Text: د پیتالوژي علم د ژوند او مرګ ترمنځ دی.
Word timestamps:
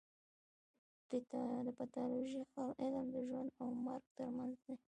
د 1.67 1.67
پیتالوژي 1.77 2.41
علم 2.81 3.05
د 3.15 3.17
ژوند 3.27 3.49
او 3.61 3.69
مرګ 3.85 4.05
ترمنځ 4.17 4.53
دی. 4.65 4.75